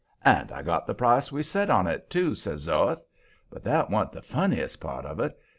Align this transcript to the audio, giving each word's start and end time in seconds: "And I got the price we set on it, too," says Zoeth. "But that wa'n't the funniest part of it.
"And 0.25 0.51
I 0.51 0.63
got 0.63 0.87
the 0.87 0.95
price 0.95 1.31
we 1.31 1.43
set 1.43 1.69
on 1.69 1.85
it, 1.85 2.09
too," 2.09 2.33
says 2.33 2.61
Zoeth. 2.67 3.03
"But 3.51 3.63
that 3.65 3.91
wa'n't 3.91 4.11
the 4.13 4.23
funniest 4.23 4.81
part 4.81 5.05
of 5.05 5.19
it. 5.19 5.37